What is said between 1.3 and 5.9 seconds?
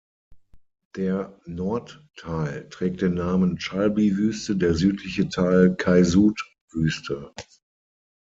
Nordteil trägt den Namen „Chalbi-Wüste“, der südliche Teil